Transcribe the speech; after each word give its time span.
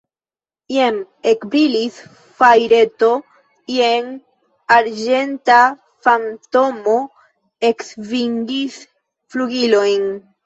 Jen 0.75 0.95
ekbrilis 1.31 1.97
fajreto, 2.39 3.09
jen 3.73 4.07
arĝenta 4.77 5.59
fantomo 6.07 6.95
eksvingis 7.69 8.79
flugilojn. 9.35 10.09